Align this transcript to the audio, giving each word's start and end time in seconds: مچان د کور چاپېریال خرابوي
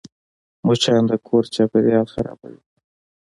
مچان 0.65 1.01
د 1.09 1.11
کور 1.27 1.43
چاپېریال 1.53 2.05
خرابوي 2.13 2.61